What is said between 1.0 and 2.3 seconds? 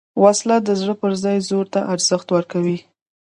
پر ځای زور ته ارزښت